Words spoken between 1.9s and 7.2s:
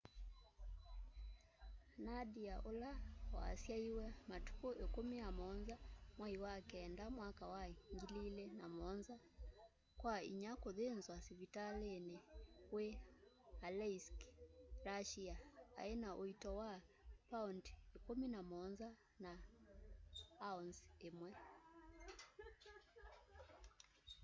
nadia ula wasyaiwe matuku 17 mwai wa kenda